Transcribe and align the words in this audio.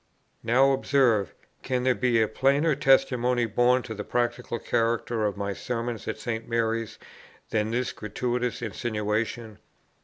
Now 0.41 0.71
observe; 0.71 1.35
can 1.61 1.83
there 1.83 1.93
be 1.93 2.19
a 2.23 2.27
plainer 2.27 2.73
testimony 2.73 3.45
borne 3.45 3.83
to 3.83 3.93
the 3.93 4.03
practical 4.03 4.57
character 4.57 5.25
of 5.27 5.37
my 5.37 5.53
Sermons 5.53 6.07
at 6.07 6.17
St. 6.17 6.49
Mary's 6.49 6.97
than 7.51 7.69
this 7.69 7.91
gratuitous 7.91 8.63
insinuation? 8.63 9.59